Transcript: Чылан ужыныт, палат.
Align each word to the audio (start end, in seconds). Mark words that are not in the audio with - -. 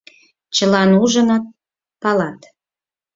Чылан 0.55 0.89
ужыныт, 1.03 1.43
палат. 2.01 2.39